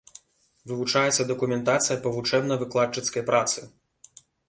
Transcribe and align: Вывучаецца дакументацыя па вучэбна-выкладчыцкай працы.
Вывучаецца 0.71 1.27
дакументацыя 1.33 1.99
па 2.07 2.17
вучэбна-выкладчыцкай 2.17 3.23
працы. 3.33 3.59